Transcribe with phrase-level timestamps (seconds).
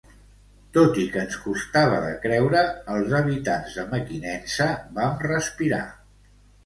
[0.77, 2.63] Tot i que ens costava de creure,
[2.95, 4.69] els habitants de Mequinensa
[5.01, 5.85] vam respirar.